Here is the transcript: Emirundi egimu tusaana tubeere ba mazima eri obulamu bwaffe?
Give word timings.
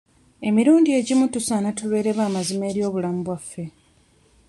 Emirundi 0.51 0.89
egimu 1.01 1.25
tusaana 1.35 1.71
tubeere 1.81 2.11
ba 2.19 2.25
mazima 2.35 2.63
eri 2.71 2.81
obulamu 2.87 3.19
bwaffe? 3.25 3.63